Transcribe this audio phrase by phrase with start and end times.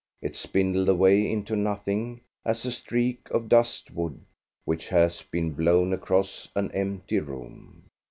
[0.19, 4.19] It spindled away into nothing, as a streak of dust would
[4.65, 7.83] which has been blown across an empty room.